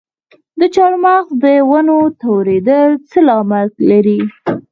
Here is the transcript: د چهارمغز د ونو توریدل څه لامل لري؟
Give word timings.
د 0.59 0.61
چهارمغز 0.75 1.29
د 1.43 1.45
ونو 1.69 1.97
توریدل 2.21 2.89
څه 3.09 3.19
لامل 3.27 3.67
لري؟ 3.89 4.19